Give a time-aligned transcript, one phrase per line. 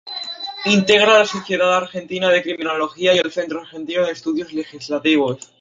[0.65, 5.37] Integra la Sociedad Argentina de Criminología y el Centro Argentino de Estudios Legislativos.